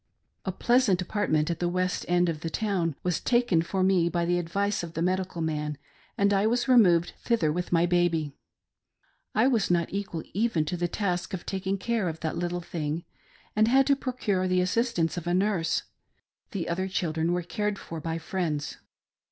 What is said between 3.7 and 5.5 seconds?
me, by the advice of the" medical